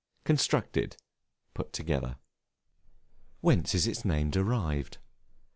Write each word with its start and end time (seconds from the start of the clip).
Constructed, 0.23 0.97
put 1.53 1.73
together. 1.73 2.15
Whence 3.41 3.75
is 3.75 3.85
its 3.85 4.03
name 4.03 4.31
derived? 4.31 4.97